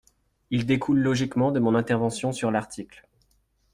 Il 0.49 0.65
découle 0.65 0.97
logiquement 0.97 1.51
de 1.51 1.59
mon 1.59 1.75
intervention 1.75 2.31
sur 2.31 2.49
l’article. 2.49 3.07